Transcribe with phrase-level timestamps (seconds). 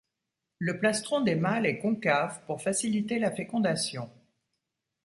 [0.57, 4.09] Le plastron des mâles est concave pour faciliter la fécondation.